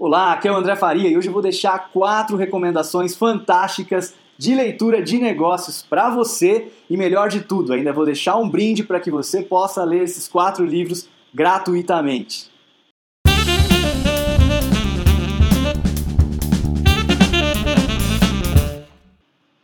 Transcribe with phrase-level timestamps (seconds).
[0.00, 4.54] Olá, aqui é o André Faria e hoje eu vou deixar quatro recomendações fantásticas de
[4.54, 9.00] leitura de negócios para você e melhor de tudo, ainda vou deixar um brinde para
[9.00, 12.48] que você possa ler esses quatro livros gratuitamente.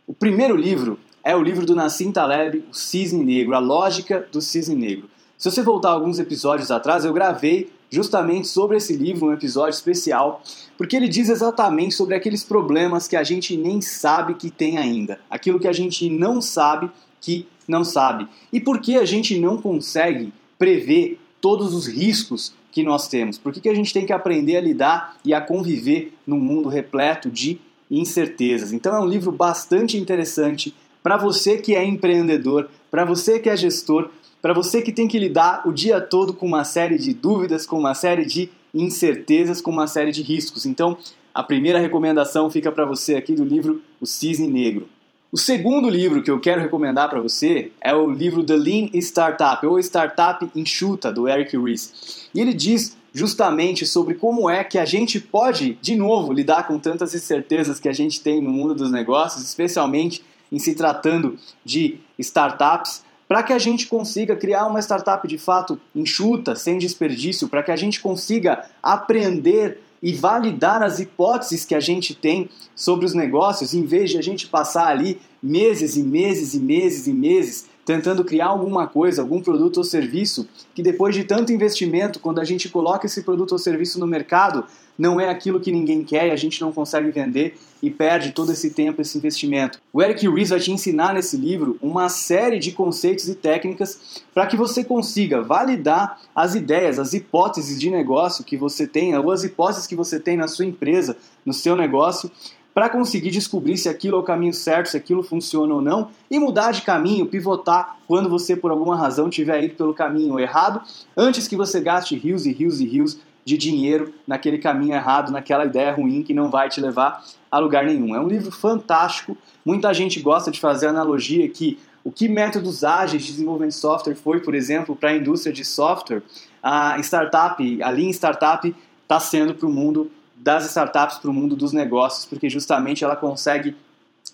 [0.05, 4.41] O primeiro livro é o livro do Nassim Taleb, O Cisne Negro, A Lógica do
[4.41, 5.09] Cisne Negro.
[5.37, 10.41] Se você voltar alguns episódios atrás, eu gravei justamente sobre esse livro, um episódio especial,
[10.77, 15.19] porque ele diz exatamente sobre aqueles problemas que a gente nem sabe que tem ainda,
[15.29, 16.89] aquilo que a gente não sabe
[17.21, 18.27] que não sabe.
[18.53, 23.37] E por que a gente não consegue prever todos os riscos que nós temos?
[23.37, 26.69] Por que, que a gente tem que aprender a lidar e a conviver num mundo
[26.69, 27.59] repleto de
[27.89, 28.73] incertezas?
[28.73, 33.55] Então é um livro bastante interessante para você que é empreendedor, para você que é
[33.55, 34.09] gestor,
[34.45, 37.79] para você que tem que lidar o dia todo com uma série de dúvidas, com
[37.79, 40.67] uma série de incertezas, com uma série de riscos.
[40.67, 40.99] Então,
[41.33, 44.87] a primeira recomendação fica para você aqui do livro O Cisne Negro.
[45.31, 49.65] O segundo livro que eu quero recomendar para você é o livro The Lean Startup,
[49.65, 52.29] ou Startup Enxuta, do Eric Ries.
[52.31, 56.77] E ele diz justamente sobre como é que a gente pode, de novo, lidar com
[56.77, 61.97] tantas incertezas que a gente tem no mundo dos negócios, especialmente em se tratando de
[62.19, 67.63] startups, para que a gente consiga criar uma startup de fato enxuta, sem desperdício, para
[67.63, 73.13] que a gente consiga aprender e validar as hipóteses que a gente tem sobre os
[73.13, 77.65] negócios, em vez de a gente passar ali meses e meses e meses e meses
[77.85, 82.43] tentando criar alguma coisa, algum produto ou serviço, que depois de tanto investimento, quando a
[82.43, 84.65] gente coloca esse produto ou serviço no mercado,
[84.97, 88.51] não é aquilo que ninguém quer e a gente não consegue vender e perde todo
[88.51, 89.79] esse tempo, esse investimento.
[89.93, 94.47] O Eric Ries vai te ensinar nesse livro uma série de conceitos e técnicas para
[94.47, 99.43] que você consiga validar as ideias, as hipóteses de negócio que você tem, ou as
[99.43, 102.31] hipóteses que você tem na sua empresa, no seu negócio,
[102.75, 106.37] para conseguir descobrir se aquilo é o caminho certo, se aquilo funciona ou não, e
[106.37, 110.81] mudar de caminho, pivotar quando você por alguma razão tiver ido pelo caminho errado,
[111.15, 115.65] antes que você gaste rios e rios e rios de dinheiro naquele caminho errado, naquela
[115.65, 118.15] ideia ruim que não vai te levar a lugar nenhum.
[118.15, 119.37] É um livro fantástico.
[119.63, 124.15] Muita gente gosta de fazer analogia que o que métodos ágeis de desenvolvimento de software
[124.15, 126.23] foi, por exemplo, para a indústria de software,
[126.61, 131.55] a startup, a linha startup está sendo para o mundo das startups para o mundo
[131.55, 133.75] dos negócios, porque justamente ela consegue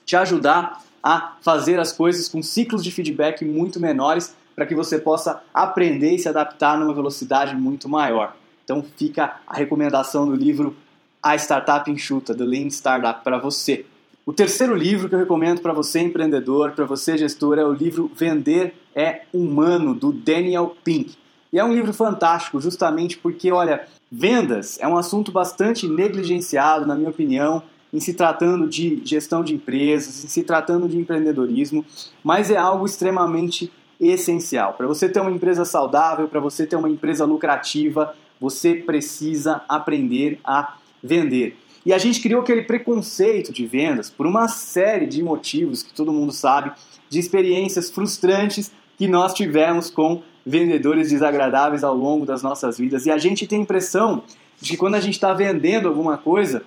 [0.05, 4.97] te ajudar a fazer as coisas com ciclos de feedback muito menores para que você
[4.97, 8.35] possa aprender e se adaptar numa velocidade muito maior.
[8.71, 10.73] Então fica a recomendação do livro
[11.21, 13.85] A Startup Enxuta, The Lean Startup, para você.
[14.25, 18.09] O terceiro livro que eu recomendo para você empreendedor, para você gestor, é o livro
[18.15, 21.17] Vender é Humano, do Daniel Pink.
[21.51, 26.95] E é um livro fantástico, justamente porque, olha, vendas é um assunto bastante negligenciado, na
[26.95, 27.61] minha opinião,
[27.91, 31.85] em se tratando de gestão de empresas, em se tratando de empreendedorismo,
[32.23, 34.73] mas é algo extremamente essencial.
[34.73, 40.39] Para você ter uma empresa saudável, para você ter uma empresa lucrativa, você precisa aprender
[40.43, 41.55] a vender.
[41.85, 46.11] E a gente criou aquele preconceito de vendas por uma série de motivos que todo
[46.11, 46.71] mundo sabe,
[47.07, 53.05] de experiências frustrantes que nós tivemos com vendedores desagradáveis ao longo das nossas vidas.
[53.05, 54.23] E a gente tem a impressão
[54.59, 56.63] de que quando a gente está vendendo alguma coisa,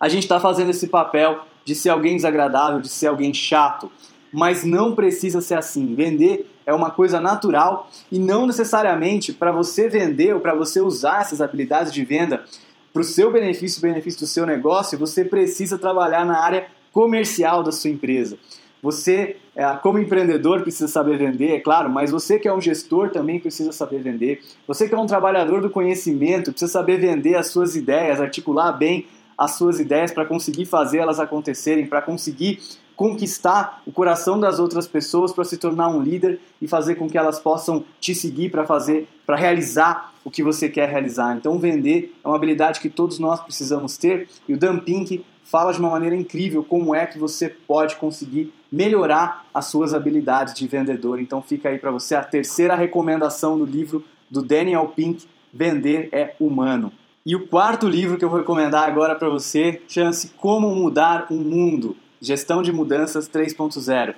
[0.00, 3.90] a gente está fazendo esse papel de ser alguém desagradável, de ser alguém chato.
[4.32, 5.94] Mas não precisa ser assim.
[5.94, 11.22] Vender é uma coisa natural e não necessariamente para você vender ou para você usar
[11.22, 12.44] essas habilidades de venda
[12.92, 17.72] para o seu benefício, benefício do seu negócio, você precisa trabalhar na área comercial da
[17.72, 18.36] sua empresa.
[18.82, 23.08] Você, é, como empreendedor, precisa saber vender, é claro, mas você que é um gestor
[23.08, 24.42] também precisa saber vender.
[24.66, 29.06] Você que é um trabalhador do conhecimento precisa saber vender as suas ideias, articular bem
[29.38, 32.60] as suas ideias para conseguir fazer elas acontecerem, para conseguir
[32.98, 37.16] conquistar o coração das outras pessoas para se tornar um líder e fazer com que
[37.16, 41.36] elas possam te seguir para fazer, para realizar o que você quer realizar.
[41.36, 45.72] Então, vender é uma habilidade que todos nós precisamos ter e o Dan Pink fala
[45.72, 50.66] de uma maneira incrível como é que você pode conseguir melhorar as suas habilidades de
[50.66, 51.20] vendedor.
[51.20, 55.24] Então fica aí para você a terceira recomendação do livro do Daniel Pink,
[55.54, 56.92] Vender é Humano.
[57.24, 61.34] E o quarto livro que eu vou recomendar agora para você chama-se Como Mudar o
[61.34, 64.14] Mundo, Gestão de Mudanças 3.0.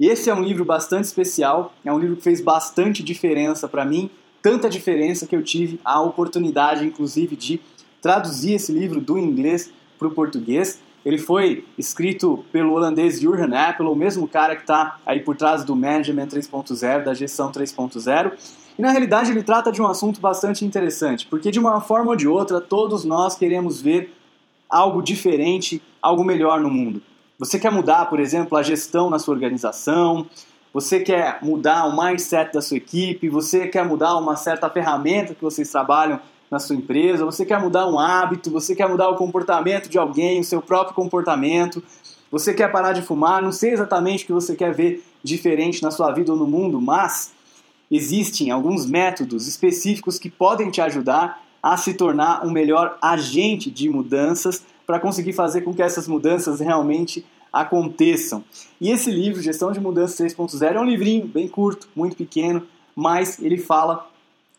[0.00, 3.84] E esse é um livro bastante especial, é um livro que fez bastante diferença para
[3.84, 4.10] mim,
[4.40, 7.60] tanta diferença que eu tive a oportunidade, inclusive, de
[8.00, 10.80] traduzir esse livro do inglês para o português.
[11.04, 15.64] Ele foi escrito pelo holandês Jurgen Appel, o mesmo cara que está aí por trás
[15.64, 18.32] do Management 3.0, da gestão 3.0.
[18.78, 22.16] E na realidade ele trata de um assunto bastante interessante, porque de uma forma ou
[22.16, 24.14] de outra todos nós queremos ver
[24.68, 27.02] algo diferente, algo melhor no mundo.
[27.38, 30.26] Você quer mudar, por exemplo, a gestão na sua organização,
[30.74, 35.42] você quer mudar o mindset da sua equipe, você quer mudar uma certa ferramenta que
[35.42, 36.18] vocês trabalham
[36.50, 40.40] na sua empresa, você quer mudar um hábito, você quer mudar o comportamento de alguém,
[40.40, 41.80] o seu próprio comportamento,
[42.28, 45.92] você quer parar de fumar, não sei exatamente o que você quer ver diferente na
[45.92, 47.32] sua vida ou no mundo, mas
[47.88, 53.88] existem alguns métodos específicos que podem te ajudar a se tornar um melhor agente de
[53.88, 58.42] mudanças para conseguir fazer com que essas mudanças realmente aconteçam.
[58.80, 63.38] E esse livro, Gestão de Mudanças 3.0, é um livrinho bem curto, muito pequeno, mas
[63.38, 64.10] ele fala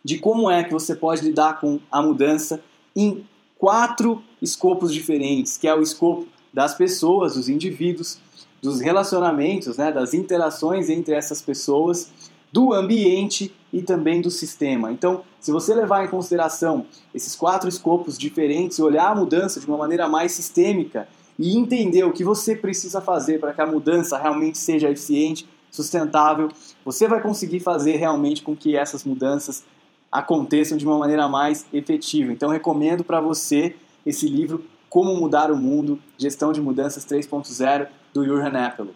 [0.06, 2.62] de como é que você pode lidar com a mudança
[2.96, 3.26] em
[3.58, 8.20] quatro escopos diferentes, que é o escopo das pessoas, dos indivíduos,
[8.62, 12.12] dos relacionamentos, né, das interações entre essas pessoas,
[12.52, 14.92] do ambiente e também do sistema.
[14.92, 19.78] Então, se você levar em consideração esses quatro escopos diferentes, olhar a mudança de uma
[19.78, 21.08] maneira mais sistêmica
[21.38, 26.50] e entender o que você precisa fazer para que a mudança realmente seja eficiente, sustentável,
[26.84, 29.64] você vai conseguir fazer realmente com que essas mudanças
[30.12, 32.34] aconteçam de uma maneira mais efetiva.
[32.34, 33.76] Então, recomendo para você
[34.06, 38.88] esse livro Como Mudar o Mundo, Gestão de Mudanças 3.0, do Jurgen Appel.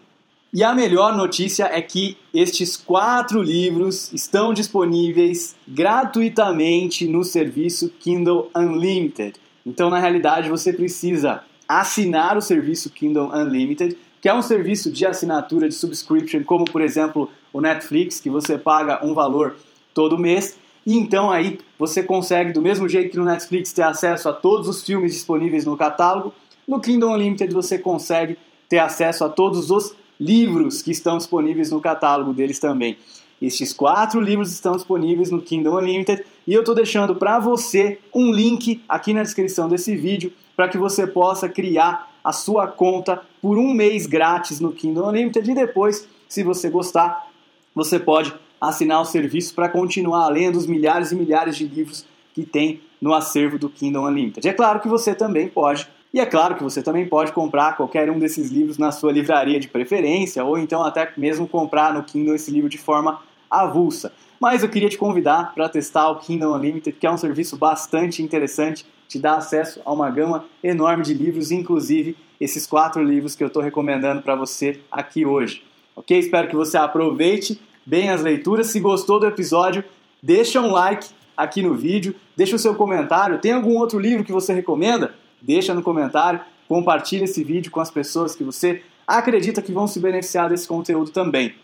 [0.54, 8.48] E a melhor notícia é que estes quatro livros estão disponíveis gratuitamente no serviço Kindle
[8.56, 9.34] Unlimited.
[9.66, 15.04] Então, na realidade, você precisa assinar o serviço Kindle Unlimited, que é um serviço de
[15.04, 19.56] assinatura de subscription, como por exemplo o Netflix, que você paga um valor
[19.92, 20.56] todo mês.
[20.86, 24.68] E então aí você consegue, do mesmo jeito que no Netflix, ter acesso a todos
[24.68, 26.32] os filmes disponíveis no catálogo,
[26.68, 31.80] no Kindle Unlimited você consegue ter acesso a todos os livros que estão disponíveis no
[31.80, 32.96] catálogo deles também.
[33.42, 38.32] Estes quatro livros estão disponíveis no Kindle Unlimited e eu estou deixando para você um
[38.32, 43.58] link aqui na descrição desse vídeo para que você possa criar a sua conta por
[43.58, 47.28] um mês grátis no Kindle Unlimited e depois, se você gostar,
[47.74, 52.44] você pode assinar o serviço para continuar lendo os milhares e milhares de livros que
[52.44, 54.48] tem no acervo do Kindle Unlimited.
[54.48, 58.08] É claro que você também pode, e é claro que você também pode comprar qualquer
[58.08, 62.36] um desses livros na sua livraria de preferência, ou então até mesmo comprar no Kindle
[62.36, 63.20] esse livro de forma
[63.50, 64.12] avulsa.
[64.38, 68.22] Mas eu queria te convidar para testar o Kindle Unlimited, que é um serviço bastante
[68.22, 73.42] interessante te dá acesso a uma gama enorme de livros, inclusive esses quatro livros que
[73.42, 75.64] eu estou recomendando para você aqui hoje.
[75.96, 76.16] Ok?
[76.16, 78.68] Espero que você aproveite bem as leituras.
[78.68, 79.82] Se gostou do episódio,
[80.22, 83.38] deixa um like aqui no vídeo, deixa o seu comentário.
[83.38, 85.12] Tem algum outro livro que você recomenda?
[85.44, 90.00] Deixa no comentário, compartilhe esse vídeo com as pessoas que você acredita que vão se
[90.00, 91.54] beneficiar desse conteúdo também.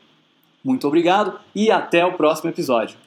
[0.62, 2.98] Muito obrigado e até o próximo episódio.